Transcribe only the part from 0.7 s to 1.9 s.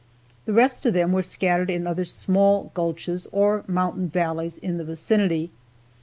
of them were scattered in